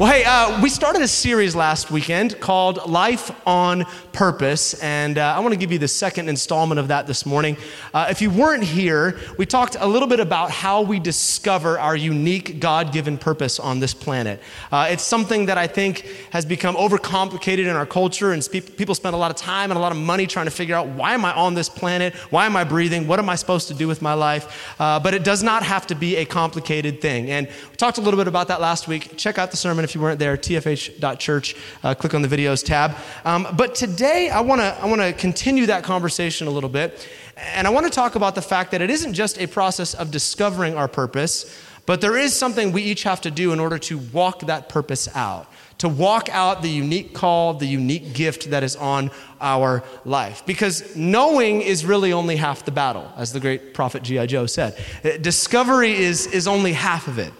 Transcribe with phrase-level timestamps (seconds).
[0.00, 3.84] Well, hey, uh, we started a series last weekend called Life on
[4.14, 7.58] Purpose, and uh, I want to give you the second installment of that this morning.
[7.92, 11.94] Uh, if you weren't here, we talked a little bit about how we discover our
[11.94, 14.40] unique God given purpose on this planet.
[14.72, 18.94] Uh, it's something that I think has become overcomplicated in our culture, and spe- people
[18.94, 21.12] spend a lot of time and a lot of money trying to figure out why
[21.12, 22.14] am I on this planet?
[22.30, 23.06] Why am I breathing?
[23.06, 24.74] What am I supposed to do with my life?
[24.80, 27.30] Uh, but it does not have to be a complicated thing.
[27.30, 29.18] And we talked a little bit about that last week.
[29.18, 31.56] Check out the sermon if you weren't there, tfh.church.
[31.82, 32.96] Uh, click on the videos tab.
[33.24, 37.08] Um, but today, I want to I wanna continue that conversation a little bit.
[37.54, 40.10] And I want to talk about the fact that it isn't just a process of
[40.10, 43.98] discovering our purpose, but there is something we each have to do in order to
[44.12, 48.76] walk that purpose out, to walk out the unique call, the unique gift that is
[48.76, 50.44] on our life.
[50.46, 54.26] Because knowing is really only half the battle, as the great prophet G.I.
[54.26, 54.78] Joe said.
[55.02, 57.32] Uh, discovery is, is only half of it.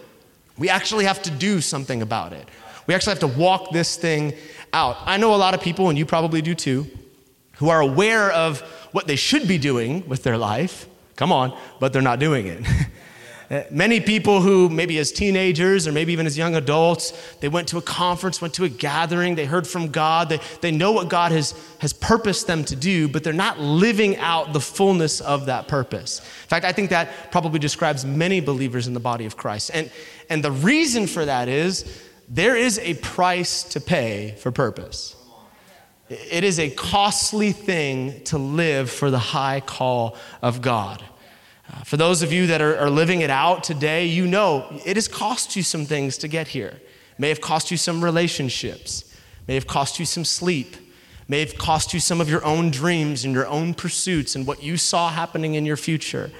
[0.60, 2.46] We actually have to do something about it.
[2.86, 4.34] We actually have to walk this thing
[4.74, 4.98] out.
[5.06, 6.86] I know a lot of people, and you probably do too,
[7.56, 8.60] who are aware of
[8.92, 10.86] what they should be doing with their life.
[11.16, 12.62] Come on, but they're not doing it.
[13.50, 17.66] Uh, many people who, maybe as teenagers or maybe even as young adults, they went
[17.66, 21.08] to a conference, went to a gathering, they heard from God, they, they know what
[21.08, 25.46] God has, has purposed them to do, but they're not living out the fullness of
[25.46, 26.20] that purpose.
[26.20, 29.72] In fact, I think that probably describes many believers in the body of Christ.
[29.74, 29.90] And,
[30.28, 35.16] and the reason for that is there is a price to pay for purpose.
[36.08, 41.04] It is a costly thing to live for the high call of God.
[41.70, 44.96] Uh, for those of you that are, are, living it out today, you know it
[44.96, 46.80] has cost you some things to get here.
[47.18, 49.14] May have cost you some relationships,
[49.46, 50.76] may have cost you some sleep,
[51.28, 54.62] may have cost you some of your own dreams and your own pursuits and what
[54.62, 56.30] you saw happening in your future.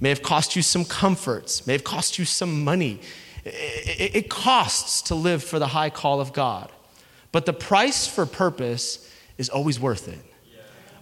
[0.00, 3.00] May have cost you some comforts, may have cost you some money.
[3.44, 6.70] It, it costs to live for the high call of God.
[7.32, 10.20] But the price for purpose is always worth it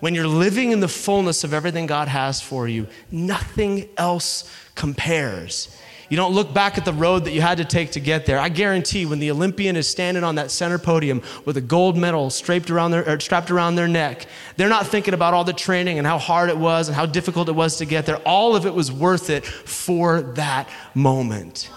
[0.02, 5.78] when you're living in the fullness of everything God has for you, nothing else compares.
[6.08, 8.40] You don't look back at the road that you had to take to get there.
[8.40, 12.30] I guarantee when the Olympian is standing on that center podium with a gold medal
[12.30, 14.26] strapped around their, er, strapped around their neck,
[14.56, 17.48] they're not thinking about all the training and how hard it was and how difficult
[17.48, 18.16] it was to get there.
[18.26, 21.70] All of it was worth it for that moment.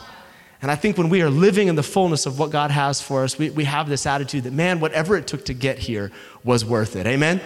[0.64, 3.24] And I think when we are living in the fullness of what God has for
[3.24, 6.12] us, we, we have this attitude that, man, whatever it took to get here
[6.44, 7.06] was worth it.
[7.06, 7.40] Amen?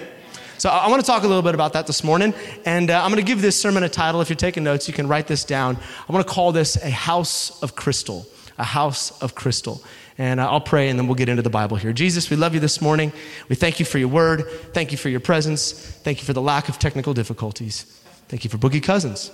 [0.60, 2.34] So I want to talk a little bit about that this morning.
[2.66, 4.20] And uh, I'm going to give this sermon a title.
[4.20, 5.78] If you're taking notes, you can write this down.
[6.08, 8.28] I want to call this A House of Crystal.
[8.58, 9.82] A House of Crystal.
[10.18, 11.94] And uh, I'll pray and then we'll get into the Bible here.
[11.94, 13.14] Jesus, we love you this morning.
[13.48, 14.46] We thank you for your word.
[14.74, 15.72] Thank you for your presence.
[15.72, 17.84] Thank you for the lack of technical difficulties.
[18.28, 19.32] Thank you for Boogie Cousins.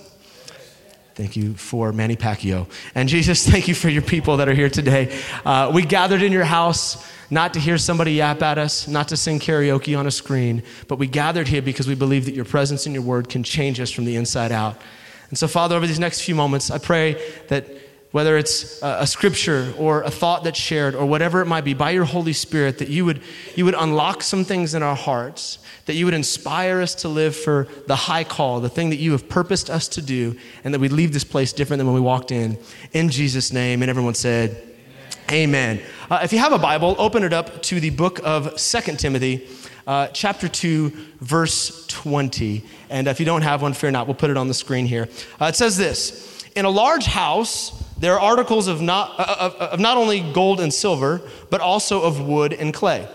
[1.16, 2.66] Thank you for Manny Pacquiao.
[2.94, 5.18] And Jesus, thank you for your people that are here today.
[5.46, 9.16] Uh, we gathered in your house not to hear somebody yap at us, not to
[9.16, 12.84] sing karaoke on a screen, but we gathered here because we believe that your presence
[12.84, 14.78] and your word can change us from the inside out.
[15.30, 17.14] And so, Father, over these next few moments, I pray
[17.48, 17.66] that
[18.16, 21.90] whether it's a, scripture or a thought that's shared or whatever it might be, by
[21.90, 23.20] your Holy Spirit, that you would,
[23.56, 27.36] you would unlock some things in our hearts, that you would inspire us to live
[27.36, 30.34] for the high call, the thing that you have purposed us to do,
[30.64, 32.56] and that we leave this place different than when we walked in.
[32.94, 33.82] In Jesus' name.
[33.82, 34.66] And everyone said,
[35.30, 35.82] Amen.
[36.10, 39.46] Uh, if you have a Bible, open it up to the book of Second Timothy,
[39.86, 40.88] uh, chapter 2,
[41.20, 42.64] verse 20.
[42.88, 45.06] And if you don't have one, fear not, we'll put it on the screen here.
[45.38, 49.54] Uh, it says this In a large house, there are articles of not, uh, of,
[49.54, 53.08] of not only gold and silver, but also of wood and clay.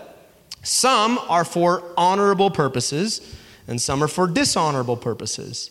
[0.62, 5.70] Some are for honorable purposes, and some are for dishonorable purposes.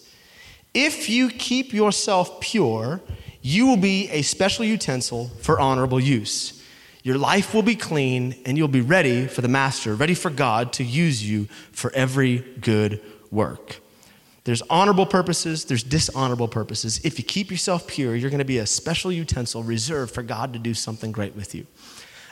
[0.73, 3.01] If you keep yourself pure,
[3.41, 6.61] you will be a special utensil for honorable use.
[7.03, 10.71] Your life will be clean, and you'll be ready for the Master, ready for God
[10.73, 13.81] to use you for every good work.
[14.43, 16.99] There's honorable purposes, there's dishonorable purposes.
[17.03, 20.53] If you keep yourself pure, you're going to be a special utensil reserved for God
[20.53, 21.67] to do something great with you.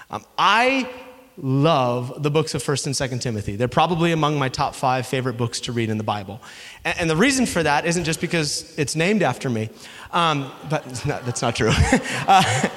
[0.10, 0.90] Um, I
[1.38, 3.56] love the books of 1st and 2nd Timothy.
[3.56, 6.42] They're probably among my top five favorite books to read in the Bible.
[6.84, 9.70] And, and the reason for that isn't just because it's named after me,
[10.12, 11.72] um, but that's not true.
[12.28, 12.70] uh,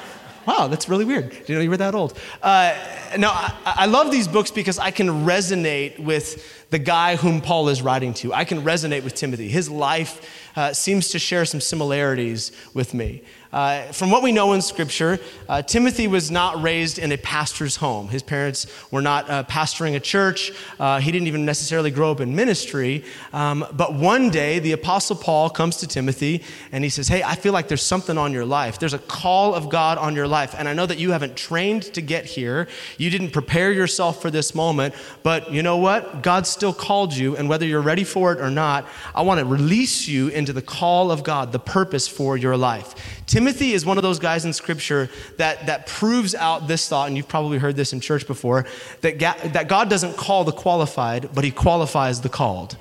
[0.46, 1.36] wow, that's really weird.
[1.48, 2.18] You know you were that old?
[2.42, 2.76] Uh,
[3.18, 7.68] no, I, I love these books because I can resonate with the guy whom Paul
[7.68, 8.32] is writing to.
[8.32, 9.46] I can resonate with Timothy.
[9.46, 10.26] His life
[10.56, 13.22] uh, seems to share some similarities with me.
[13.52, 17.76] Uh, from what we know in Scripture, uh, Timothy was not raised in a pastor's
[17.76, 18.08] home.
[18.08, 20.52] His parents were not uh, pastoring a church.
[20.80, 23.04] Uh, he didn't even necessarily grow up in ministry.
[23.34, 26.42] Um, but one day, the Apostle Paul comes to Timothy
[26.72, 28.78] and he says, Hey, I feel like there's something on your life.
[28.78, 30.54] There's a call of God on your life.
[30.56, 34.30] And I know that you haven't trained to get here, you didn't prepare yourself for
[34.30, 34.94] this moment.
[35.22, 36.22] But you know what?
[36.22, 37.36] God still called you.
[37.36, 38.86] And whether you're ready for it or not,
[39.16, 42.94] I want to release you into the call of God, the purpose for your life.
[43.26, 47.16] Timothy is one of those guys in Scripture that, that proves out this thought, and
[47.16, 48.64] you've probably heard this in church before,
[49.00, 52.76] that, that God doesn't call the qualified, but He qualifies the called.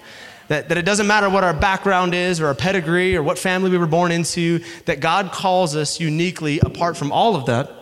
[0.47, 3.71] That, that it doesn't matter what our background is or our pedigree or what family
[3.71, 7.80] we were born into, that God calls us uniquely, apart from all of that,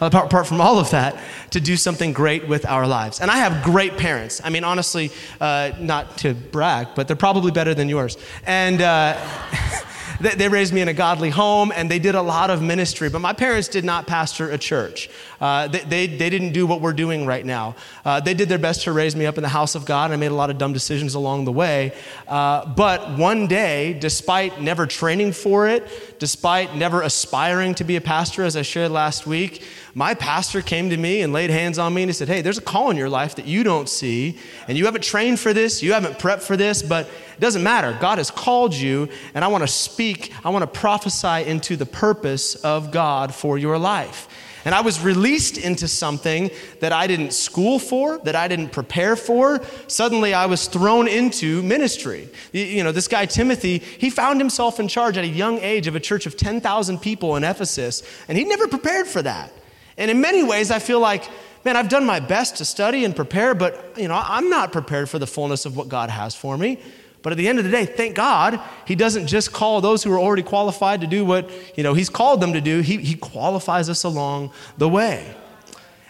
[0.00, 1.18] apart, apart from all of that,
[1.50, 3.20] to do something great with our lives.
[3.20, 4.40] And I have great parents.
[4.44, 5.10] I mean, honestly,
[5.40, 8.16] uh, not to brag, but they're probably better than yours.
[8.46, 9.18] And, uh,
[10.20, 13.18] they raised me in a godly home and they did a lot of ministry, but
[13.18, 15.10] my parents did not pastor a church.
[15.44, 17.76] Uh, they, they, they, didn't do what we're doing right now.
[18.02, 20.06] Uh, they did their best to raise me up in the house of God.
[20.06, 21.92] And I made a lot of dumb decisions along the way.
[22.26, 28.00] Uh, but one day, despite never training for it, despite never aspiring to be a
[28.00, 29.62] pastor, as I shared last week,
[29.92, 32.56] my pastor came to me and laid hands on me and he said, Hey, there's
[32.56, 35.82] a call in your life that you don't see, and you haven't trained for this,
[35.82, 37.96] you haven't prepped for this, but it doesn't matter.
[38.00, 41.86] God has called you, and I want to speak, I want to prophesy into the
[41.86, 44.26] purpose of God for your life.
[44.64, 46.50] And I was released into something
[46.80, 49.60] that I didn't school for, that I didn't prepare for.
[49.88, 52.28] Suddenly I was thrown into ministry.
[52.52, 55.96] You know, this guy Timothy, he found himself in charge at a young age of
[55.96, 59.52] a church of 10,000 people in Ephesus, and he never prepared for that.
[59.98, 61.28] And in many ways, I feel like,
[61.64, 65.08] man, I've done my best to study and prepare, but, you know, I'm not prepared
[65.08, 66.80] for the fullness of what God has for me.
[67.24, 70.12] But at the end of the day, thank God, He doesn't just call those who
[70.12, 72.80] are already qualified to do what, you know, He's called them to do.
[72.80, 75.34] He, he qualifies us along the way.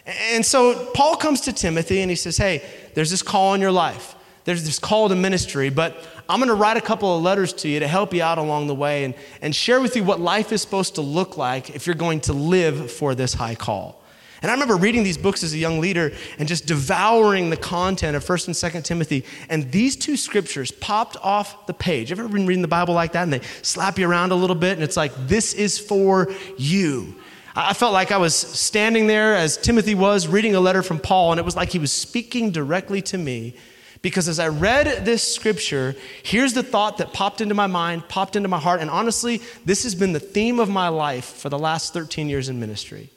[0.05, 2.63] And so Paul comes to Timothy and he says, hey,
[2.95, 4.17] there's this call in your life.
[4.45, 5.97] There's this call to ministry, but
[6.29, 8.67] I'm going to write a couple of letters to you to help you out along
[8.67, 11.87] the way and, and share with you what life is supposed to look like if
[11.87, 14.04] you're going to live for this high call.
[14.45, 18.15] And I remember reading these books as a young leader and just devouring the content
[18.15, 19.25] of 1st and 2nd Timothy.
[19.49, 22.13] And these two scriptures popped off the page.
[22.13, 24.73] Ever been reading the Bible like that and they slap you around a little bit
[24.73, 27.15] and it's like, this is for you.
[27.57, 31.33] I felt like I was standing there as Timothy was reading a letter from Paul,
[31.33, 33.55] and it was like he was speaking directly to me
[34.03, 38.37] because as I read this scripture, here's the thought that popped into my mind, popped
[38.37, 41.59] into my heart, and honestly, this has been the theme of my life for the
[41.59, 43.09] last 13 years in ministry.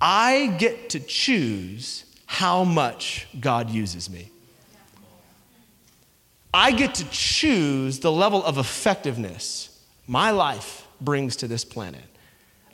[0.00, 4.30] I get to choose how much God uses me.
[6.52, 12.02] I get to choose the level of effectiveness my life brings to this planet.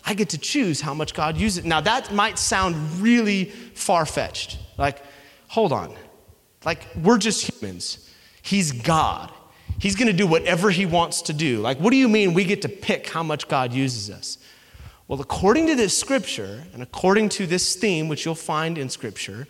[0.05, 1.64] I get to choose how much God uses.
[1.64, 4.58] Now, that might sound really far fetched.
[4.78, 5.02] Like,
[5.49, 5.94] hold on.
[6.64, 8.11] Like, we're just humans.
[8.40, 9.32] He's God.
[9.78, 11.58] He's going to do whatever he wants to do.
[11.58, 14.38] Like, what do you mean we get to pick how much God uses us?
[15.08, 19.47] Well, according to this scripture, and according to this theme, which you'll find in scripture,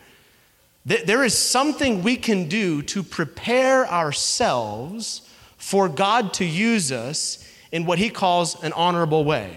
[0.86, 5.22] th- there is something we can do to prepare ourselves
[5.56, 7.42] for God to use us
[7.72, 9.56] in what he calls an honorable way,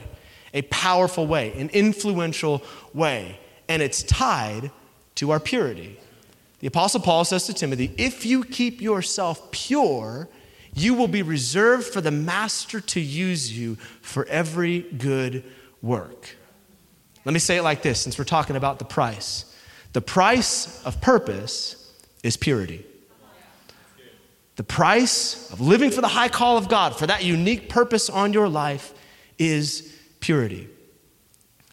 [0.53, 2.63] a powerful way, an influential
[2.93, 3.37] way.
[3.67, 4.71] And it's tied
[5.15, 5.99] to our purity.
[6.61, 10.29] The Apostle Paul says to Timothy, If you keep yourself pure,
[10.73, 15.43] you will be reserved for the Master to use you for every good
[15.81, 16.35] work.
[17.25, 19.45] Let me say it like this since we're talking about the price.
[19.93, 21.93] The price of purpose
[22.23, 22.85] is purity.
[24.55, 28.33] The price of living for the high call of God, for that unique purpose on
[28.33, 28.93] your life,
[29.37, 30.67] is purity.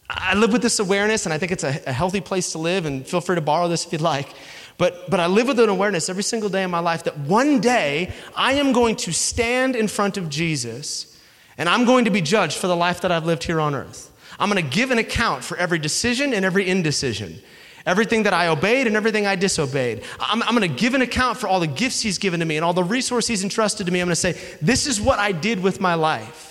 [0.09, 2.85] I live with this awareness, and I think it's a, a healthy place to live,
[2.85, 4.29] and feel free to borrow this if you'd like.
[4.77, 7.59] But, but I live with an awareness every single day in my life that one
[7.59, 11.16] day I am going to stand in front of Jesus
[11.57, 14.11] and I'm going to be judged for the life that I've lived here on earth.
[14.39, 17.39] I'm going to give an account for every decision and every indecision,
[17.85, 20.03] everything that I obeyed and everything I disobeyed.
[20.19, 22.57] I'm, I'm going to give an account for all the gifts He's given to me
[22.57, 23.99] and all the resources He's entrusted to me.
[23.99, 26.46] I'm going to say, This is what I did with my life.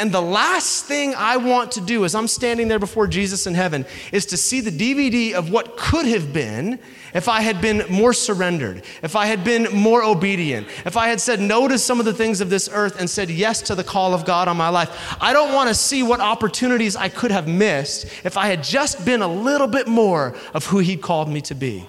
[0.00, 3.52] And the last thing I want to do as I'm standing there before Jesus in
[3.52, 6.78] heaven is to see the DVD of what could have been
[7.12, 11.20] if I had been more surrendered, if I had been more obedient, if I had
[11.20, 13.84] said no to some of the things of this earth and said yes to the
[13.84, 15.18] call of God on my life.
[15.20, 19.04] I don't want to see what opportunities I could have missed if I had just
[19.04, 21.86] been a little bit more of who He called me to be.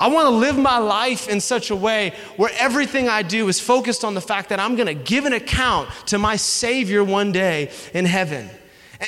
[0.00, 3.58] I want to live my life in such a way where everything I do is
[3.58, 7.32] focused on the fact that I'm going to give an account to my Savior one
[7.32, 8.48] day in heaven.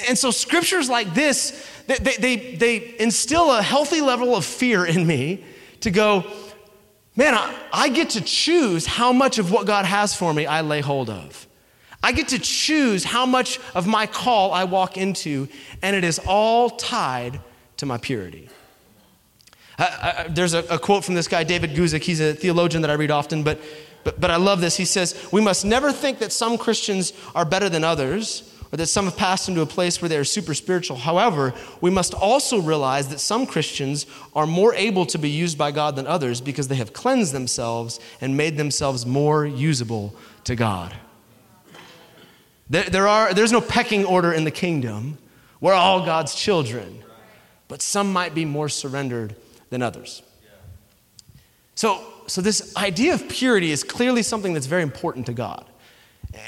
[0.08, 5.06] And so, scriptures like this, they, they, they instill a healthy level of fear in
[5.06, 5.44] me
[5.80, 6.24] to go,
[7.16, 10.60] man, I, I get to choose how much of what God has for me I
[10.60, 11.46] lay hold of.
[12.02, 15.48] I get to choose how much of my call I walk into,
[15.82, 17.40] and it is all tied
[17.76, 18.48] to my purity.
[19.80, 22.02] I, I, there's a, a, quote from this guy, David Guzik.
[22.02, 23.58] He's a theologian that I read often, but,
[24.04, 24.76] but, but I love this.
[24.76, 28.88] He says, We must never think that some Christians are better than others or that
[28.88, 30.98] some have passed into a place where they are super spiritual.
[30.98, 35.72] However, we must also realize that some Christians are more able to be used by
[35.72, 40.94] God than others because they have cleansed themselves and made themselves more usable to God.
[42.68, 45.16] There, there are, there's no pecking order in the kingdom.
[45.60, 47.02] We're all God's children,
[47.66, 49.34] but some might be more surrendered
[49.70, 50.22] than others.
[51.74, 55.64] So, so this idea of purity is clearly something that's very important to God.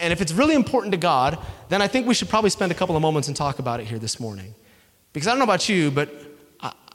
[0.00, 1.38] And if it's really important to God,
[1.69, 3.87] then I think we should probably spend a couple of moments and talk about it
[3.87, 4.55] here this morning.
[5.12, 6.11] Because I don't know about you, but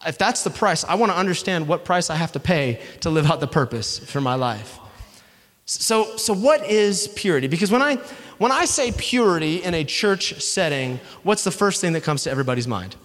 [0.05, 3.09] if that's the price, I want to understand what price I have to pay to
[3.09, 4.79] live out the purpose for my life.
[5.65, 7.47] So, so what is purity?
[7.47, 7.95] Because when I,
[8.37, 12.31] when I say purity in a church setting, what's the first thing that comes to
[12.31, 12.95] everybody's mind?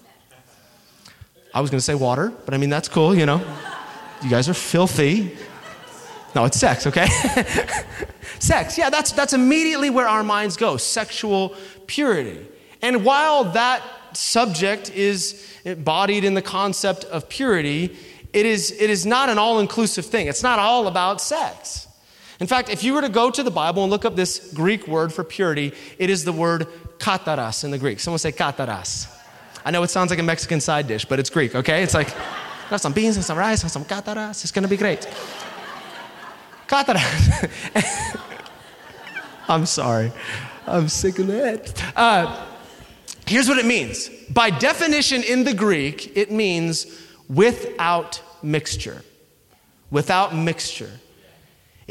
[1.55, 3.43] I was going to say water, but I mean, that's cool, you know.
[4.23, 5.37] You guys are filthy.
[6.35, 7.07] No, it's sex, okay?
[8.39, 11.55] sex, yeah, that's, that's immediately where our minds go sexual
[11.87, 12.47] purity.
[12.81, 13.83] And while that
[14.15, 17.97] subject is embodied in the concept of purity,
[18.33, 20.27] it is, it is not an all inclusive thing.
[20.27, 21.87] It's not all about sex.
[22.41, 24.89] In fact, if you were to go to the Bible and look up this Greek
[24.89, 26.67] word for purity, it is the word
[26.99, 28.01] kataras in the Greek.
[28.01, 29.07] Someone say kataras.
[29.65, 31.83] I know it sounds like a Mexican side dish, but it's Greek, okay?
[31.83, 32.11] It's like,
[32.69, 34.43] have some beans and some rice and some kataras.
[34.43, 35.09] It's gonna be great.
[36.67, 37.51] Kataras.
[39.49, 40.13] I'm sorry.
[40.67, 41.97] I'm sick of that.
[41.97, 42.47] Uh,
[43.27, 44.09] here's what it means.
[44.31, 46.87] By definition in the Greek, it means
[47.29, 49.03] without mixture.
[49.91, 50.91] Without mixture.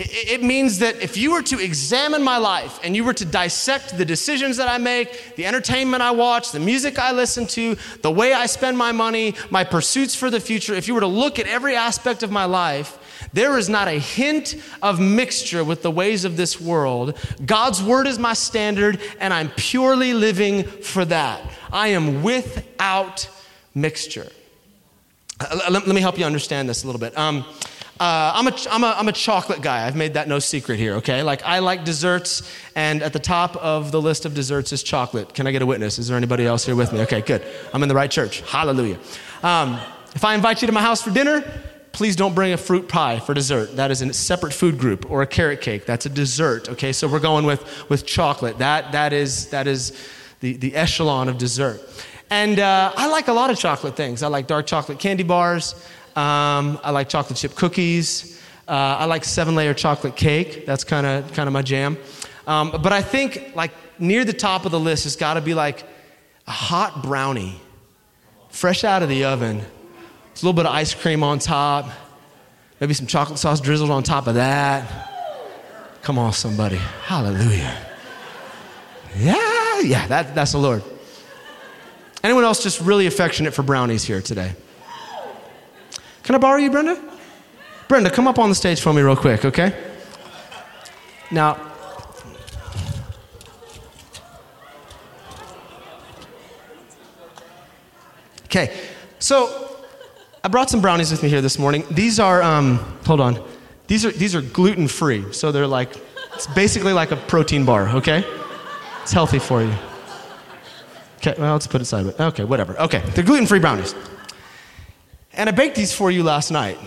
[0.04, 3.98] It means that if you were to examine my life and you were to dissect
[3.98, 8.12] the decisions that I make, the entertainment I watch, the music I listen to, the
[8.12, 11.40] way I spend my money, my pursuits for the future, if you were to look
[11.40, 12.98] at every aspect of my life,
[13.34, 17.18] there is not a hint of mixture with the ways of this world.
[17.46, 21.42] God's word is my standard, and I'm purely living for that.
[21.72, 23.30] I am without
[23.76, 24.30] mixture.
[25.40, 27.18] Uh, let, me help you understand this a little bit.
[27.18, 27.46] Um,
[28.02, 29.86] uh, I'm, a, I'm, a, I'm a chocolate guy.
[29.86, 31.22] I've made that no secret here, okay?
[31.22, 32.42] Like, I like desserts,
[32.76, 35.36] and at the top of the list of desserts is chocolate.
[35.36, 36.00] Can I get a witness?
[36.00, 37.02] Is there anybody else here with me?
[37.02, 37.46] Okay, good.
[37.72, 38.42] I'm in the right church.
[38.42, 38.98] Hallelujah.
[39.44, 39.80] Um,
[40.16, 41.44] if I invite you to my house for dinner,
[41.92, 43.76] please don't bring a fruit pie for dessert.
[43.76, 45.86] That is a separate food group, or a carrot cake.
[45.86, 46.94] That's a dessert, okay?
[46.94, 48.58] So we're going with, with chocolate.
[48.58, 49.94] That, that is, that is
[50.40, 51.80] the, the echelon of dessert.
[52.32, 54.24] And uh, I like a lot of chocolate things.
[54.24, 55.76] I like dark chocolate candy bars.
[56.22, 58.40] Um, I like chocolate chip cookies.
[58.68, 60.68] Uh, I like seven layer chocolate cake.
[60.68, 61.98] That's kind of kind of my jam.
[62.46, 65.56] Um, but I think like near the top of the list has got to be
[65.56, 65.84] like
[66.46, 67.60] a hot brownie,
[68.50, 69.64] fresh out of the oven.
[70.32, 71.90] It's a little bit of ice cream on top,
[72.80, 75.10] maybe some chocolate sauce drizzled on top of that.
[76.04, 76.78] Come on, somebody.
[77.04, 77.76] Hallelujah.
[79.18, 80.84] Yeah, yeah, that, that's the Lord.
[82.24, 84.54] Anyone else just really affectionate for brownies here today?
[86.32, 86.98] Can I borrow you, Brenda?
[87.90, 89.76] Brenda, come up on the stage for me, real quick, okay?
[91.30, 91.58] Now,
[98.46, 98.80] okay,
[99.20, 99.76] so
[100.42, 101.84] I brought some brownies with me here this morning.
[101.92, 103.46] These are, um, hold on,
[103.88, 105.90] these are, these are gluten free, so they're like,
[106.34, 108.24] it's basically like a protein bar, okay?
[109.02, 109.74] It's healthy for you.
[111.18, 112.18] Okay, well, let's put it sideways.
[112.18, 112.80] Okay, whatever.
[112.80, 113.94] Okay, they're gluten free brownies.
[115.34, 116.78] And I baked these for you last night.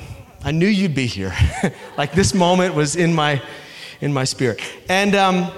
[0.44, 1.32] I knew you'd be here.
[1.96, 3.42] like this moment was in my,
[4.02, 4.60] in my spirit.
[4.88, 5.50] And um,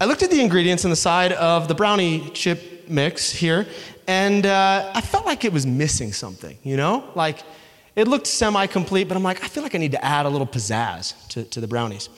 [0.00, 3.66] I looked at the ingredients on the side of the brownie chip mix here,
[4.06, 7.04] and uh, I felt like it was missing something, you know?
[7.14, 7.42] Like
[7.94, 10.30] it looked semi complete, but I'm like, I feel like I need to add a
[10.30, 12.08] little pizzazz to, to the brownies.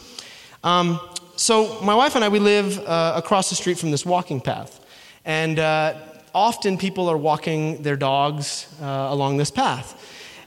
[0.63, 1.01] Um,
[1.35, 4.79] so my wife and I, we live uh, across the street from this walking path.
[5.25, 5.95] And uh,
[6.35, 9.99] often people are walking their dogs uh, along this path.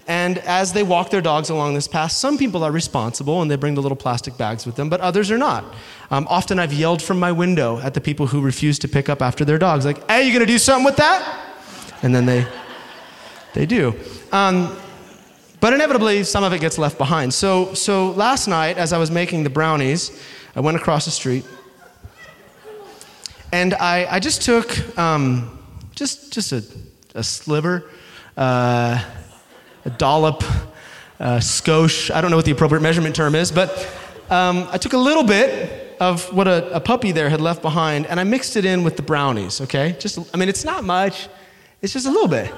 [0.07, 3.55] And as they walk their dogs along this path, some people are responsible and they
[3.55, 5.65] bring the little plastic bags with them, but others are not.
[6.11, 9.21] Um, often I've yelled from my window at the people who refuse to pick up
[9.21, 11.21] after their dogs, like, hey, you gonna do something with that?
[12.03, 12.45] And then they,
[13.53, 13.95] they do.
[14.31, 14.77] Um,
[15.61, 17.33] But inevitably, some of it gets left behind.
[17.33, 20.11] So, so last night, as I was making the brownies,
[20.55, 21.43] I went across the street
[23.51, 24.67] and I, I just took
[24.99, 25.54] um,
[25.95, 26.63] just, just a,
[27.15, 27.89] a sliver,
[28.37, 29.03] uh,
[29.85, 30.43] a dollop,
[31.19, 32.11] a skosh.
[32.13, 33.71] I don't know what the appropriate measurement term is, but
[34.29, 38.05] um, I took a little bit of what a, a puppy there had left behind
[38.07, 39.95] and I mixed it in with the brownies, okay?
[39.97, 41.29] Just, I mean, it's not much,
[41.81, 42.53] it's just a little bit.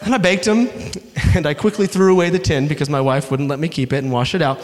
[0.00, 0.68] And I baked them,
[1.34, 3.98] and I quickly threw away the tin because my wife wouldn't let me keep it
[3.98, 4.60] and wash it out.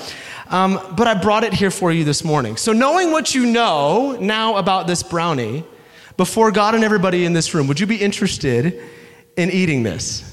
[0.49, 2.56] Um, but I brought it here for you this morning.
[2.56, 5.64] So, knowing what you know now about this brownie,
[6.16, 8.80] before God and everybody in this room, would you be interested
[9.37, 10.30] in eating this?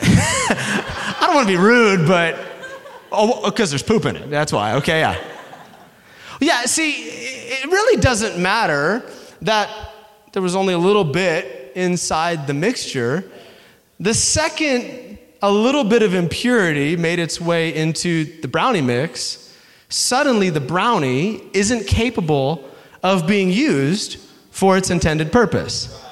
[0.00, 2.38] I don't want to be rude, but
[3.12, 4.30] oh, because there's poop in it.
[4.30, 4.74] That's why.
[4.74, 5.16] Okay, yeah.
[6.40, 9.08] Yeah, see, it really doesn't matter
[9.42, 9.70] that
[10.32, 13.24] there was only a little bit inside the mixture.
[14.00, 19.43] The second a little bit of impurity made its way into the brownie mix,
[19.94, 22.68] suddenly the brownie isn't capable
[23.02, 24.18] of being used
[24.50, 26.02] for its intended purpose.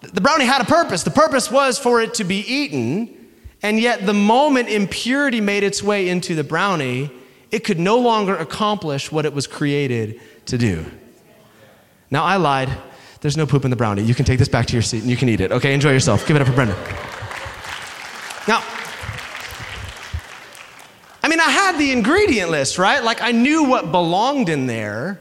[0.00, 1.02] The brownie had a purpose.
[1.02, 5.82] The purpose was for it to be eaten, and yet the moment impurity made its
[5.82, 7.10] way into the brownie,
[7.50, 10.86] it could no longer accomplish what it was created to do.
[12.12, 12.70] Now, I lied.
[13.22, 14.02] There's no poop in the brownie.
[14.02, 15.50] You can take this back to your seat and you can eat it.
[15.50, 16.24] Okay, enjoy yourself.
[16.28, 16.76] Give it up for Brendan.
[18.46, 18.62] Now,
[21.26, 23.02] I mean, I had the ingredient list, right?
[23.02, 25.18] Like, I knew what belonged in there,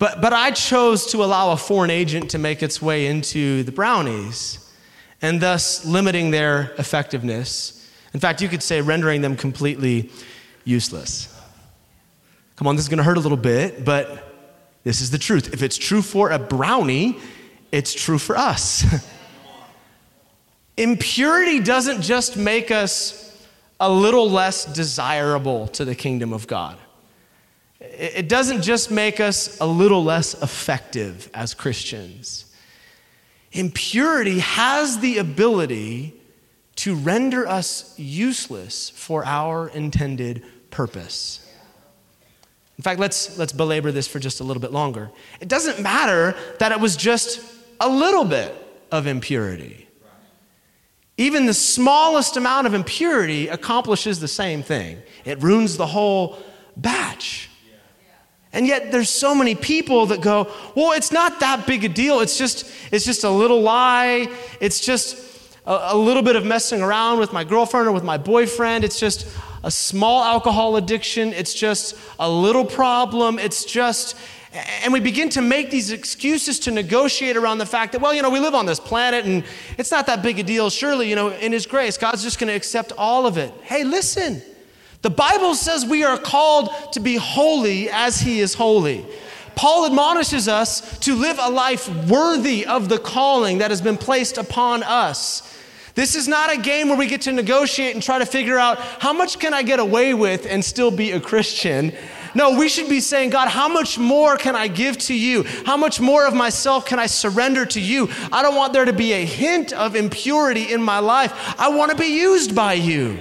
[0.00, 3.70] but, but I chose to allow a foreign agent to make its way into the
[3.70, 4.58] brownies
[5.22, 7.88] and thus limiting their effectiveness.
[8.12, 10.10] In fact, you could say rendering them completely
[10.64, 11.32] useless.
[12.56, 14.34] Come on, this is going to hurt a little bit, but
[14.82, 15.54] this is the truth.
[15.54, 17.20] If it's true for a brownie,
[17.70, 18.84] it's true for us.
[20.76, 23.26] Impurity doesn't just make us
[23.78, 26.78] a little less desirable to the kingdom of God.
[27.80, 32.54] It doesn't just make us a little less effective as Christians.
[33.52, 36.14] Impurity has the ability
[36.76, 41.42] to render us useless for our intended purpose.
[42.78, 45.10] In fact, let's, let's belabor this for just a little bit longer.
[45.40, 47.40] It doesn't matter that it was just
[47.80, 48.54] a little bit
[48.92, 49.85] of impurity.
[51.18, 54.98] Even the smallest amount of impurity accomplishes the same thing.
[55.24, 56.38] It ruins the whole
[56.76, 57.48] batch.
[58.52, 62.20] And yet there's so many people that go, well, it's not that big a deal.
[62.20, 64.28] It's just, it's just a little lie.
[64.60, 65.16] It's just
[65.66, 68.84] a, a little bit of messing around with my girlfriend or with my boyfriend.
[68.84, 69.26] It's just
[69.62, 71.32] a small alcohol addiction.
[71.32, 73.38] It's just a little problem.
[73.38, 74.16] It's just,
[74.56, 78.22] and we begin to make these excuses to negotiate around the fact that, well, you
[78.22, 79.44] know, we live on this planet and
[79.76, 80.70] it's not that big a deal.
[80.70, 83.52] Surely, you know, in His grace, God's just going to accept all of it.
[83.62, 84.42] Hey, listen.
[85.02, 89.06] The Bible says we are called to be holy as He is holy.
[89.54, 94.36] Paul admonishes us to live a life worthy of the calling that has been placed
[94.36, 95.54] upon us.
[95.94, 98.78] This is not a game where we get to negotiate and try to figure out
[98.78, 101.94] how much can I get away with and still be a Christian.
[102.36, 105.44] No, we should be saying, God, how much more can I give to you?
[105.64, 108.10] How much more of myself can I surrender to you?
[108.30, 111.58] I don't want there to be a hint of impurity in my life.
[111.58, 113.18] I want to be used by you.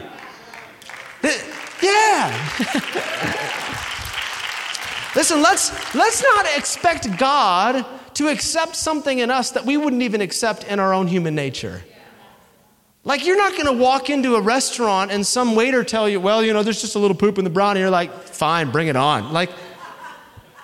[1.81, 2.57] Yeah.
[5.15, 10.19] Listen, let's, let's not expect God to accept something in us that we wouldn't even
[10.19, 11.83] accept in our own human nature.
[13.07, 16.51] Like, you're not gonna walk into a restaurant and some waiter tell you, well, you
[16.53, 17.79] know, there's just a little poop in the brownie.
[17.79, 19.31] You're like, fine, bring it on.
[19.31, 19.51] Like,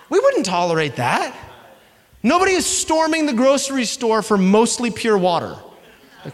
[0.09, 1.35] we wouldn't tolerate that.
[2.23, 5.55] Nobody is storming the grocery store for mostly pure water.
[6.25, 6.33] Like,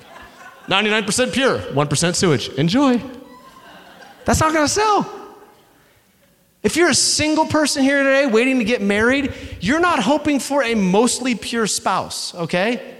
[0.67, 2.49] 99% pure, 1% sewage.
[2.49, 3.01] Enjoy.
[4.23, 5.13] That's not gonna sell.
[6.63, 10.63] If you're a single person here today waiting to get married, you're not hoping for
[10.63, 12.95] a mostly pure spouse, okay?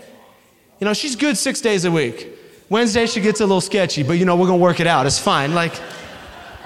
[0.80, 2.37] You know, she's good six days a week.
[2.70, 5.06] Wednesday she gets a little sketchy, but you know, we're gonna work it out.
[5.06, 5.54] It's fine.
[5.54, 5.74] Like,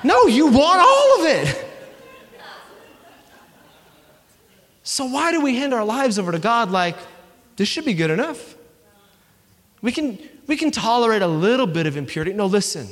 [0.04, 1.68] no, you want all of it.
[4.84, 6.98] So why do we hand our lives over to God like
[7.56, 8.56] this should be good enough?
[9.82, 12.34] We can, we can tolerate a little bit of impurity.
[12.34, 12.88] No, listen.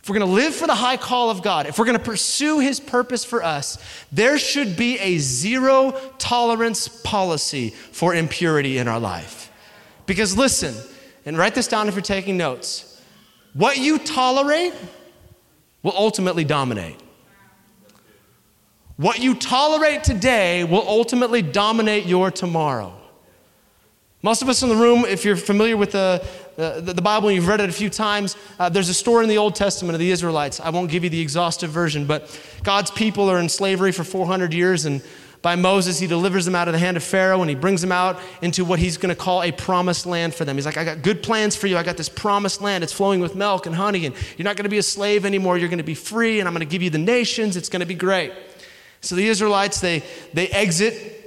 [0.00, 2.04] If we're going to live for the high call of God, if we're going to
[2.04, 3.78] pursue His purpose for us,
[4.12, 9.50] there should be a zero tolerance policy for impurity in our life.
[10.06, 10.74] Because listen,
[11.28, 13.02] and write this down if you're taking notes.
[13.52, 14.72] What you tolerate
[15.82, 16.96] will ultimately dominate.
[18.96, 22.98] What you tolerate today will ultimately dominate your tomorrow.
[24.22, 27.36] Most of us in the room, if you're familiar with the, the, the Bible and
[27.36, 30.00] you've read it a few times, uh, there's a story in the Old Testament of
[30.00, 30.60] the Israelites.
[30.60, 34.54] I won't give you the exhaustive version, but God's people are in slavery for 400
[34.54, 35.02] years, and
[35.40, 37.92] by Moses, he delivers them out of the hand of Pharaoh and he brings them
[37.92, 40.56] out into what he's going to call a promised land for them.
[40.56, 41.76] He's like, I got good plans for you.
[41.76, 42.82] I got this promised land.
[42.82, 45.56] It's flowing with milk and honey, and you're not going to be a slave anymore.
[45.56, 47.56] You're going to be free, and I'm going to give you the nations.
[47.56, 48.32] It's going to be great.
[49.00, 50.02] So the Israelites, they,
[50.34, 51.18] they exit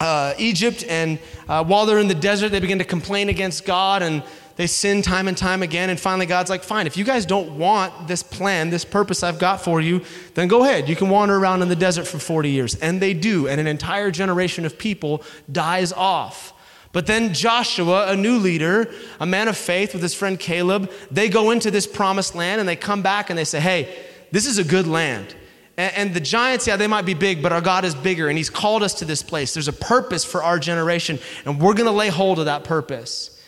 [0.00, 4.02] uh, Egypt, and uh, while they're in the desert, they begin to complain against God
[4.02, 4.24] and
[4.60, 5.88] they sin time and time again.
[5.88, 9.38] And finally, God's like, fine, if you guys don't want this plan, this purpose I've
[9.38, 10.86] got for you, then go ahead.
[10.86, 12.74] You can wander around in the desert for 40 years.
[12.74, 16.52] And they do, and an entire generation of people dies off.
[16.92, 21.30] But then Joshua, a new leader, a man of faith with his friend Caleb, they
[21.30, 24.58] go into this promised land and they come back and they say, hey, this is
[24.58, 25.34] a good land.
[25.78, 28.50] And, the giants, yeah, they might be big, but our God is bigger, and He's
[28.50, 29.54] called us to this place.
[29.54, 33.39] There's a purpose for our generation, and we're going to lay hold of that purpose.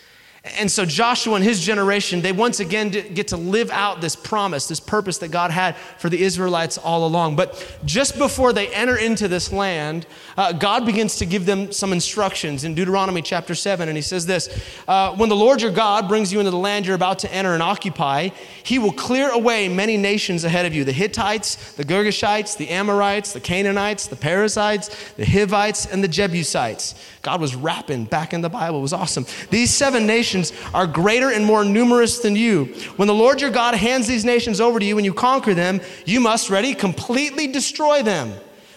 [0.44, 4.66] And so Joshua and his generation, they once again get to live out this promise,
[4.66, 7.36] this purpose that God had for the Israelites all along.
[7.36, 10.04] But just before they enter into this land,
[10.36, 13.88] uh, God begins to give them some instructions in Deuteronomy chapter 7.
[13.88, 14.48] And he says this
[14.88, 17.54] uh, When the Lord your God brings you into the land you're about to enter
[17.54, 18.30] and occupy,
[18.64, 23.32] he will clear away many nations ahead of you the Hittites, the Girgashites, the Amorites,
[23.32, 26.96] the Canaanites, the Perizzites, the Hivites, and the Jebusites.
[27.22, 28.80] God was rapping back in the Bible.
[28.80, 29.24] It was awesome.
[29.50, 30.31] These seven nations
[30.72, 32.66] are greater and more numerous than you.
[32.96, 35.80] When the Lord your God hands these nations over to you and you conquer them,
[36.04, 38.32] you must ready completely destroy them.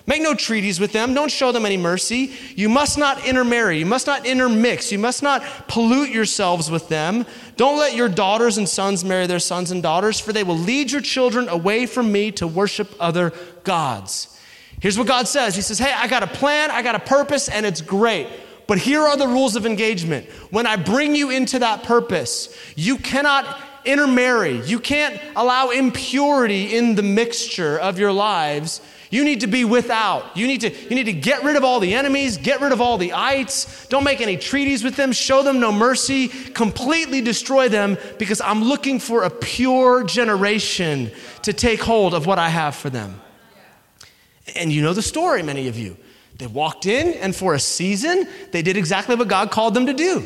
[0.08, 1.15] Make no treaties with them.
[1.15, 2.32] Don't show them any mercy.
[2.56, 3.80] You must not intermarry.
[3.80, 4.91] You must not intermix.
[4.91, 7.26] You must not pollute yourselves with them.
[7.58, 10.91] Don't let your daughters and sons marry their sons and daughters, for they will lead
[10.91, 14.39] your children away from me to worship other gods.
[14.80, 17.50] Here's what God says He says, Hey, I got a plan, I got a purpose,
[17.50, 18.28] and it's great.
[18.67, 20.28] But here are the rules of engagement.
[20.49, 24.62] When I bring you into that purpose, you cannot intermarry.
[24.65, 28.82] You can't allow impurity in the mixture of your lives.
[29.12, 30.36] You need to be without.
[30.36, 32.82] You need to, you need to get rid of all the enemies, get rid of
[32.82, 33.88] all the ites.
[33.88, 38.63] Don't make any treaties with them, show them no mercy, completely destroy them because I'm
[38.63, 41.12] looking for a pure generation
[41.43, 43.21] to take hold of what I have for them.
[44.56, 45.97] And you know the story, many of you.
[46.38, 49.93] They walked in, and for a season, they did exactly what God called them to
[49.93, 50.26] do.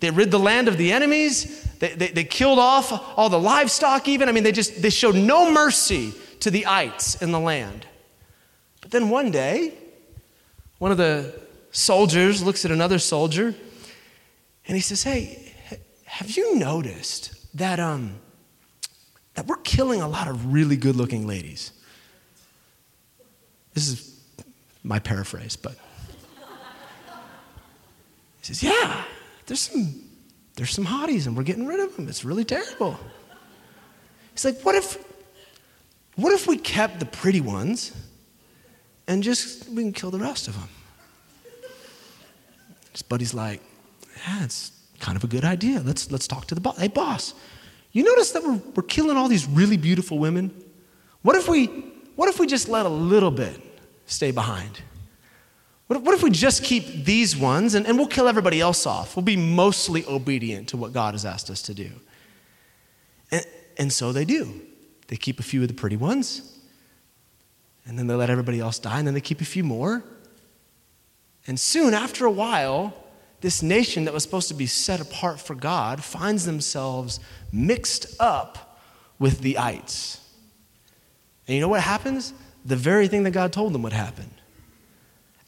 [0.00, 1.62] They rid the land of the enemies.
[1.78, 4.28] They, they, they, killed off all the livestock, even.
[4.28, 7.86] I mean, they just they showed no mercy to the ites in the land.
[8.80, 9.74] But then one day,
[10.78, 13.54] one of the soldiers looks at another soldier
[14.66, 15.54] and he says, Hey,
[16.04, 18.16] have you noticed that, um,
[19.34, 21.72] that we're killing a lot of really good looking ladies?
[23.74, 24.11] This is
[24.82, 25.76] my paraphrase, but
[28.42, 29.04] he says, Yeah,
[29.46, 30.02] there's some,
[30.56, 32.08] there's some hotties and we're getting rid of them.
[32.08, 32.98] It's really terrible.
[34.32, 34.98] He's like, What if,
[36.16, 37.92] what if we kept the pretty ones
[39.06, 40.68] and just we can kill the rest of them?
[42.90, 43.62] His buddy's like,
[44.26, 45.80] Yeah, it's kind of a good idea.
[45.80, 46.78] Let's, let's talk to the boss.
[46.78, 47.34] Hey, boss,
[47.92, 50.52] you notice that we're, we're killing all these really beautiful women?
[51.22, 51.66] What if we,
[52.16, 53.71] what if we just let a little bit
[54.06, 54.82] stay behind?
[55.86, 59.14] What if, we just keep these ones and, and we'll kill everybody else off?
[59.14, 61.90] We'll be mostly obedient to what God has asked us to do.
[63.30, 63.44] And,
[63.76, 64.62] and so they do.
[65.08, 66.58] They keep a few of the pretty ones,
[67.84, 70.02] and then they let everybody else die, and then they keep a few more.
[71.46, 72.94] And soon, after a while,
[73.42, 77.20] this nation that was supposed to be set apart for God finds themselves
[77.52, 78.78] mixed up
[79.18, 80.20] with the ites.
[81.46, 82.32] And you know what happens?
[82.64, 84.30] The very thing that God told them would happen.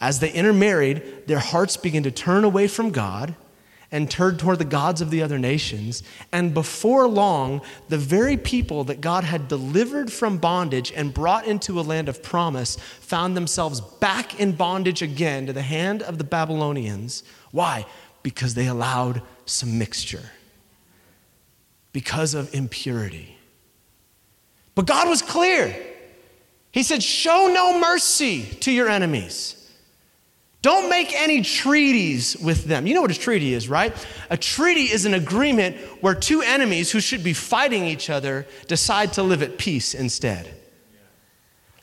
[0.00, 3.34] As they intermarried, their hearts began to turn away from God
[3.92, 6.02] and turn toward the gods of the other nations.
[6.32, 11.78] And before long, the very people that God had delivered from bondage and brought into
[11.78, 16.24] a land of promise found themselves back in bondage again to the hand of the
[16.24, 17.22] Babylonians.
[17.52, 17.86] Why?
[18.24, 20.32] Because they allowed some mixture,
[21.92, 23.38] because of impurity.
[24.74, 25.93] But God was clear.
[26.74, 29.54] He said, Show no mercy to your enemies.
[30.60, 32.88] Don't make any treaties with them.
[32.88, 33.94] You know what a treaty is, right?
[34.28, 39.12] A treaty is an agreement where two enemies who should be fighting each other decide
[39.12, 40.52] to live at peace instead.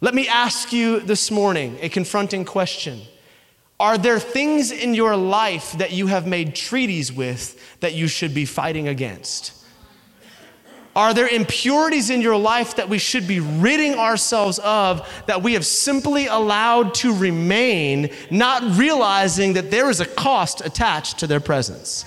[0.02, 3.00] Let me ask you this morning a confronting question.
[3.80, 8.34] Are there things in your life that you have made treaties with that you should
[8.34, 9.61] be fighting against?
[10.96, 15.54] Are there impurities in your life that we should be ridding ourselves of that we
[15.54, 21.40] have simply allowed to remain, not realizing that there is a cost attached to their
[21.40, 22.04] presence?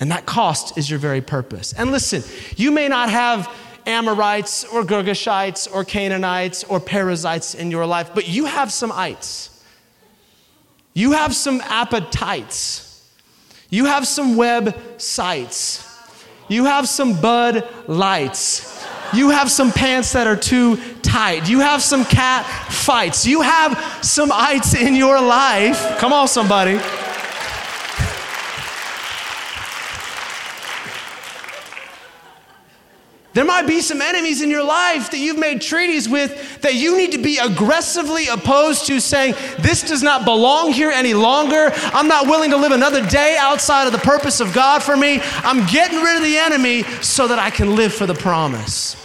[0.00, 1.74] And that cost is your very purpose.
[1.74, 2.22] And listen,
[2.56, 8.26] you may not have Amorites or Girgashites or Canaanites or Perizzites in your life, but
[8.26, 9.62] you have some ites.
[10.94, 12.88] You have some appetites.
[13.68, 15.91] You have some websites.
[16.48, 18.84] You have some Bud Lights.
[19.14, 21.48] You have some pants that are too tight.
[21.48, 23.26] You have some cat fights.
[23.26, 25.98] You have some ites in your life.
[25.98, 26.80] Come on, somebody.
[33.34, 36.96] There might be some enemies in your life that you've made treaties with that you
[36.98, 41.70] need to be aggressively opposed to, saying, This does not belong here any longer.
[41.72, 45.20] I'm not willing to live another day outside of the purpose of God for me.
[45.22, 48.96] I'm getting rid of the enemy so that I can live for the promise.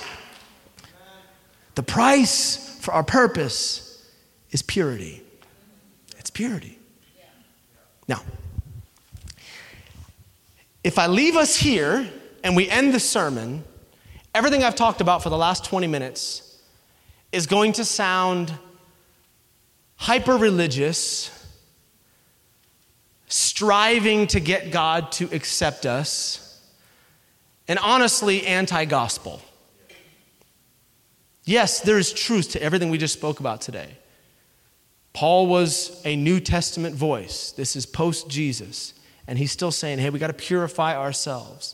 [1.75, 4.05] The price for our purpose
[4.51, 5.23] is purity.
[6.17, 6.79] It's purity.
[8.09, 8.21] Now,
[10.83, 12.09] if I leave us here
[12.43, 13.63] and we end the sermon,
[14.37, 16.59] everything I've talked about for the last 20 minutes
[17.31, 18.53] is going to sound
[19.95, 21.31] hyper religious,
[23.27, 26.61] striving to get God to accept us,
[27.67, 29.41] and honestly anti gospel.
[31.43, 33.97] Yes, there is truth to everything we just spoke about today.
[35.13, 37.53] Paul was a New Testament voice.
[37.53, 38.93] This is post Jesus.
[39.25, 41.73] And he's still saying, hey, we got to purify ourselves.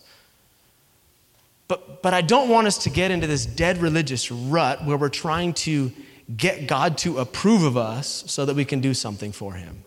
[1.68, 5.10] But, but I don't want us to get into this dead religious rut where we're
[5.10, 5.92] trying to
[6.36, 9.84] get God to approve of us so that we can do something for him.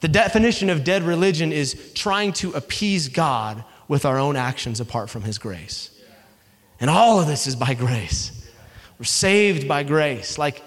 [0.00, 5.10] The definition of dead religion is trying to appease God with our own actions apart
[5.10, 5.90] from his grace.
[6.80, 8.50] And all of this is by grace.
[8.98, 10.38] We're saved by grace.
[10.38, 10.62] Like,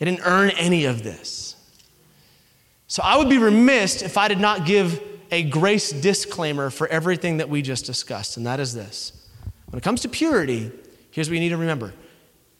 [0.00, 1.56] I didn't earn any of this.
[2.86, 5.00] So I would be remiss if I did not give
[5.34, 9.12] a grace disclaimer for everything that we just discussed, and that is this.
[9.68, 10.70] When it comes to purity,
[11.10, 11.92] here's what you need to remember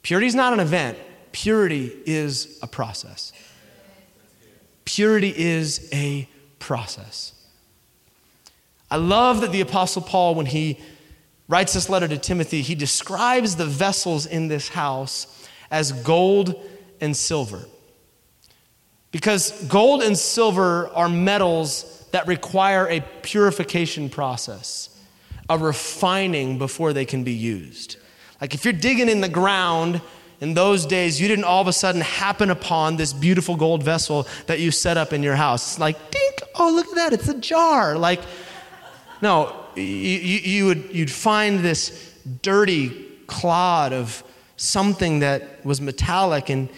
[0.03, 0.97] purity is not an event,
[1.31, 3.31] purity is a process.
[4.83, 7.33] Purity is a process.
[8.91, 10.77] I love that the Apostle Paul, when he
[11.47, 16.61] writes this letter to Timothy, he describes the vessels in this house as gold
[16.99, 17.65] and silver.
[19.11, 24.89] Because gold and silver are metals that require a purification process,
[25.49, 27.97] a refining before they can be used.
[28.39, 29.99] Like if you're digging in the ground,
[30.39, 34.25] in those days, you didn't all of a sudden happen upon this beautiful gold vessel
[34.47, 35.73] that you set up in your house.
[35.73, 37.97] It's like, dink, oh, look at that, it's a jar.
[37.97, 38.21] Like,
[39.21, 42.91] no, you, you would, you'd find this dirty
[43.27, 44.23] clod of
[44.55, 46.69] something that was metallic and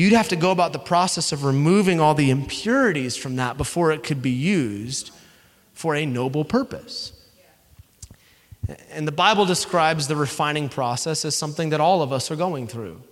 [0.00, 3.92] You'd have to go about the process of removing all the impurities from that before
[3.92, 5.10] it could be used
[5.74, 7.12] for a noble purpose.
[8.90, 12.66] And the Bible describes the refining process as something that all of us are going
[12.66, 13.02] through.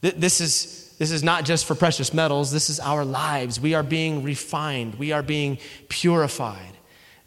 [0.00, 3.60] This is, this is not just for precious metals, this is our lives.
[3.60, 6.72] We are being refined, we are being purified.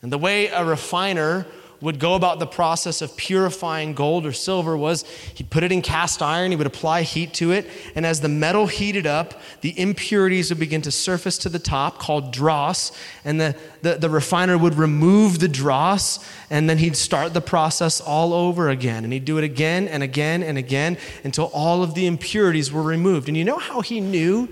[0.02, 1.48] And the way a refiner
[1.82, 5.04] would go about the process of purifying gold or silver was
[5.36, 8.30] he'd put it in cast iron, he would apply heat to it, and as the
[8.30, 12.92] metal heated up, the impurities would begin to surface to the top, called dross,
[13.24, 18.02] and the, the, the refiner would remove the dross, and then he'd start the process
[18.02, 19.04] all over again.
[19.04, 22.84] And he'd do it again and again and again until all of the impurities were
[22.84, 23.28] removed.
[23.28, 24.50] And you know how he knew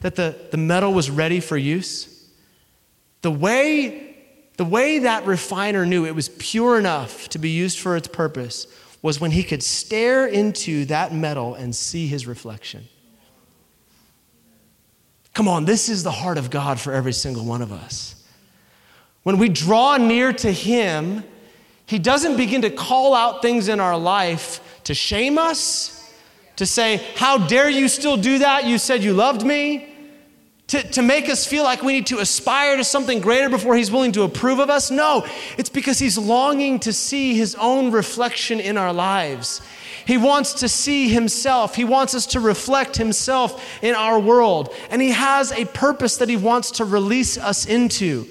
[0.00, 2.26] that the, the metal was ready for use?
[3.22, 4.07] The way
[4.58, 8.66] the way that refiner knew it was pure enough to be used for its purpose
[9.00, 12.88] was when he could stare into that metal and see his reflection.
[15.32, 18.16] Come on, this is the heart of God for every single one of us.
[19.22, 21.22] When we draw near to him,
[21.86, 26.12] he doesn't begin to call out things in our life to shame us,
[26.56, 28.64] to say, How dare you still do that?
[28.64, 29.87] You said you loved me
[30.68, 33.90] to, to make us feel like we need to aspire to something greater before he's
[33.90, 34.90] willing to approve of us.
[34.90, 35.26] No,
[35.56, 39.62] it's because he's longing to see his own reflection in our lives.
[40.06, 41.74] He wants to see himself.
[41.74, 44.74] He wants us to reflect himself in our world.
[44.90, 48.26] And he has a purpose that he wants to release us into.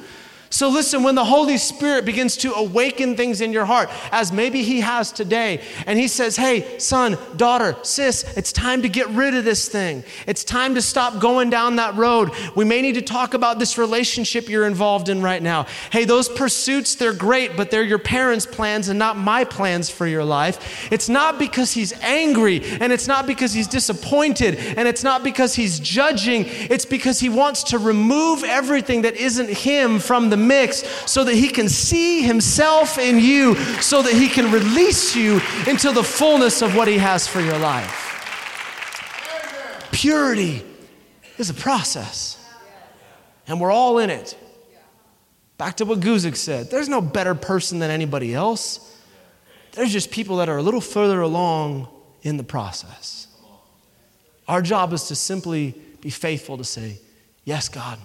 [0.50, 4.64] So, listen, when the Holy Spirit begins to awaken things in your heart, as maybe
[4.64, 9.36] He has today, and He says, Hey, son, daughter, sis, it's time to get rid
[9.36, 10.04] of this thing.
[10.26, 12.32] It's time to stop going down that road.
[12.56, 15.66] We may need to talk about this relationship you're involved in right now.
[15.92, 20.08] Hey, those pursuits, they're great, but they're your parents' plans and not my plans for
[20.08, 20.92] your life.
[20.92, 25.56] It's not because He's angry, and it's not because He's disappointed, and it's not because
[25.56, 26.46] He's judging.
[26.48, 31.34] It's because He wants to remove everything that isn't Him from the mix so that
[31.36, 36.62] He can see Himself in you, so that He can release you into the fullness
[36.62, 38.04] of what He has for your life.
[39.92, 40.64] Purity
[41.38, 42.44] is a process,
[43.48, 44.38] and we're all in it.
[45.58, 48.96] Back to what Guzik said there's no better person than anybody else.
[49.72, 51.88] There's just people that are a little further along
[52.24, 53.28] in the process.
[54.48, 57.00] Our job is to simply be faithful to say,
[57.44, 58.00] Yes, God,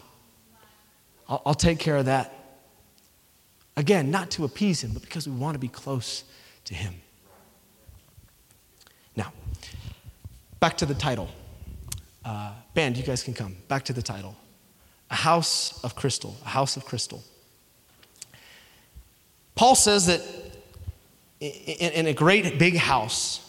[1.33, 2.31] I'll, I'll take care of that.
[3.75, 6.25] Again, not to appease him, but because we want to be close
[6.67, 6.95] to him.
[9.17, 9.33] Now,
[10.61, 11.31] back to the title.
[12.23, 13.57] Uh, band, you guys can come.
[13.67, 14.37] Back to the title
[15.11, 16.37] A House of Crystal.
[16.45, 17.23] A House of Crystal.
[19.55, 20.21] Paul says that
[21.41, 23.41] in, a great big house,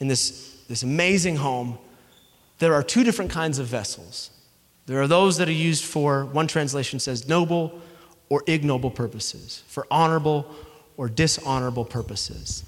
[0.00, 1.78] in this, this amazing home,
[2.60, 4.30] there are two different kinds of vessels.
[4.86, 7.80] There are those that are used for, one translation says, noble
[8.28, 10.46] or ignoble purposes, for honorable
[10.96, 12.64] or dishonorable purposes.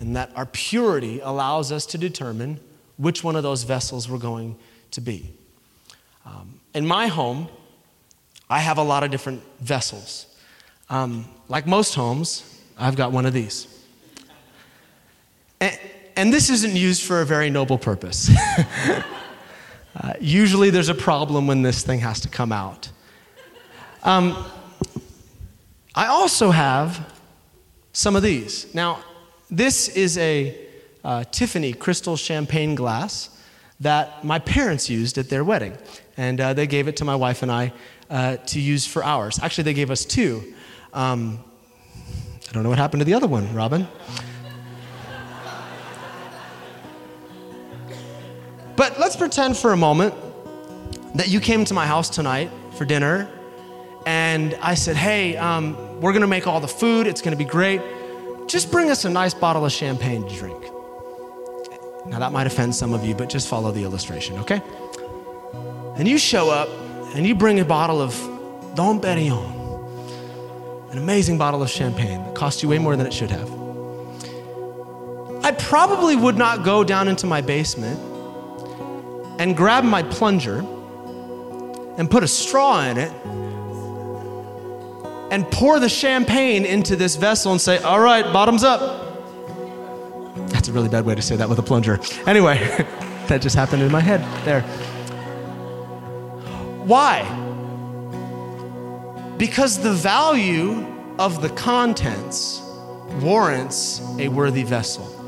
[0.00, 2.60] And that our purity allows us to determine
[2.96, 4.56] which one of those vessels we're going
[4.92, 5.32] to be.
[6.26, 7.48] Um, in my home,
[8.48, 10.26] I have a lot of different vessels.
[10.88, 13.66] Um, like most homes, I've got one of these.
[15.60, 15.78] And,
[16.16, 18.30] and this isn't used for a very noble purpose.
[19.94, 22.90] Uh, usually there's a problem when this thing has to come out.
[24.02, 24.44] Um,
[25.94, 27.12] I also have
[27.92, 28.72] some of these.
[28.74, 29.00] Now,
[29.50, 30.56] this is a
[31.04, 33.30] uh, Tiffany crystal champagne glass
[33.80, 35.76] that my parents used at their wedding.
[36.16, 37.72] And uh, they gave it to my wife and I
[38.10, 39.38] uh, to use for ours.
[39.42, 40.54] Actually, they gave us two.
[40.92, 41.42] Um,
[42.48, 43.88] I don't know what happened to the other one, Robin.
[48.80, 50.14] But let's pretend for a moment
[51.14, 53.28] that you came to my house tonight for dinner
[54.06, 57.82] and I said, hey, um, we're gonna make all the food, it's gonna be great.
[58.46, 60.62] Just bring us a nice bottle of champagne to drink.
[62.06, 64.62] Now, that might offend some of you, but just follow the illustration, okay?
[65.96, 66.70] And you show up
[67.14, 68.14] and you bring a bottle of
[68.76, 73.30] Dom Perignon, an amazing bottle of champagne that cost you way more than it should
[73.30, 73.52] have.
[75.44, 78.09] I probably would not go down into my basement
[79.40, 80.58] and grab my plunger
[81.96, 83.10] and put a straw in it
[85.32, 89.08] and pour the champagne into this vessel and say, All right, bottoms up.
[90.50, 91.98] That's a really bad way to say that with a plunger.
[92.26, 92.58] Anyway,
[93.28, 94.60] that just happened in my head there.
[96.84, 97.24] Why?
[99.38, 100.86] Because the value
[101.18, 102.60] of the contents
[103.22, 105.19] warrants a worthy vessel.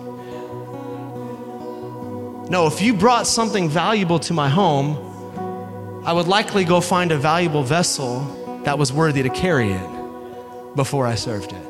[2.53, 4.99] No, if you brought something valuable to my home,
[6.05, 8.21] I would likely go find a valuable vessel
[8.65, 11.63] that was worthy to carry it before I served it.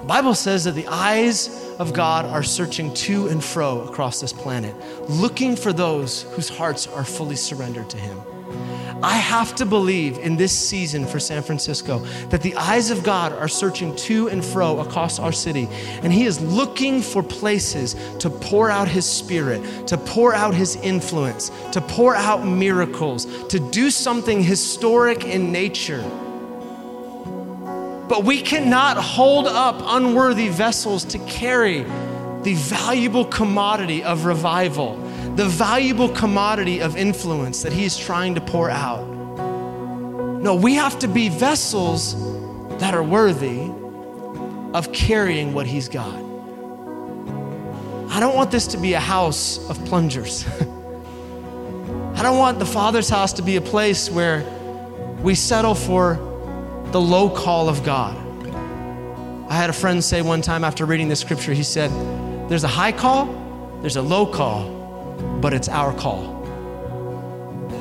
[0.00, 4.32] The Bible says that the eyes of God are searching to and fro across this
[4.32, 4.74] planet,
[5.10, 8.18] looking for those whose hearts are fully surrendered to Him.
[9.04, 11.98] I have to believe in this season for San Francisco
[12.30, 15.68] that the eyes of God are searching to and fro across our city,
[16.02, 20.76] and He is looking for places to pour out His Spirit, to pour out His
[20.76, 26.02] influence, to pour out miracles, to do something historic in nature.
[28.08, 31.82] But we cannot hold up unworthy vessels to carry
[32.42, 35.03] the valuable commodity of revival
[35.36, 39.04] the valuable commodity of influence that He is trying to pour out.
[40.40, 42.14] No, we have to be vessels
[42.78, 43.70] that are worthy
[44.74, 46.14] of carrying what He's got.
[48.10, 50.46] I don't want this to be a house of plungers.
[52.14, 54.44] I don't want the Father's house to be a place where
[55.20, 56.14] we settle for
[56.92, 58.16] the low call of God.
[59.50, 61.90] I had a friend say one time after reading this scripture, he said,
[62.48, 63.26] There's a high call,
[63.80, 64.83] there's a low call,
[65.44, 66.22] but it's our call.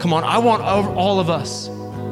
[0.02, 1.70] Come on, I want all of us,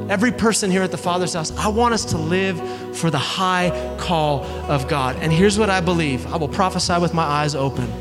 [0.10, 2.58] every person here at the Father's house, I want us to live
[2.96, 5.18] for the high call of God.
[5.18, 7.92] And here's what I believe I will prophesy with my eyes open.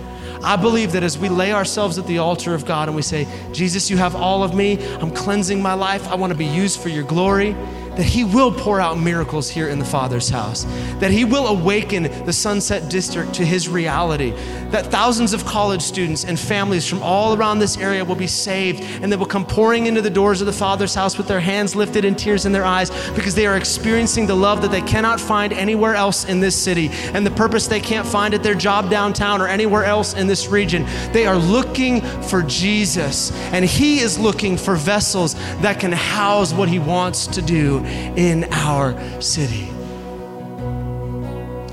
[0.44, 3.26] I believe that as we lay ourselves at the altar of God and we say,
[3.52, 6.78] Jesus, you have all of me, I'm cleansing my life, I want to be used
[6.78, 7.56] for your glory,
[7.96, 10.64] that He will pour out miracles here in the Father's house,
[11.00, 14.30] that He will awaken the Sunset District to His reality,
[14.70, 18.82] that thousands of college students and families from all around this area will be saved
[19.02, 21.74] and they will come pouring into the doors of the Father's house with their hands
[21.74, 25.20] lifted and tears in their eyes because they are experiencing the love that they cannot
[25.20, 28.90] find anywhere else in this city and the purpose they can't find at their job
[28.90, 30.84] downtown or anywhere else in this region.
[31.12, 36.68] They are looking for Jesus, and He is looking for vessels that can house what
[36.68, 37.80] He wants to do
[38.16, 39.68] in our city.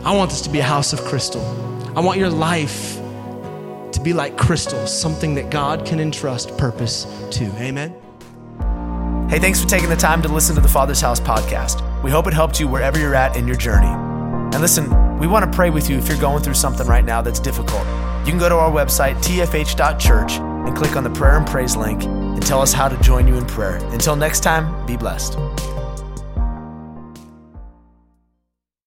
[0.04, 1.44] I want this to be a house of crystal.
[1.96, 2.96] I want your life
[3.92, 7.46] to be like crystal, something that God can entrust purpose to.
[7.58, 7.96] Amen.
[9.30, 11.84] Hey, thanks for taking the time to listen to the Father's House podcast.
[12.04, 13.88] We hope it helped you wherever you're at in your journey.
[13.88, 17.22] And listen, we want to pray with you if you're going through something right now
[17.22, 17.86] that's difficult.
[18.26, 22.04] You can go to our website, tfh.church, and click on the prayer and praise link
[22.04, 23.78] and tell us how to join you in prayer.
[23.92, 25.38] Until next time, be blessed.